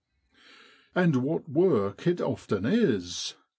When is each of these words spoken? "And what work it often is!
"And 0.95 1.17
what 1.17 1.47
work 1.47 2.07
it 2.07 2.19
often 2.21 2.65
is! 2.65 3.35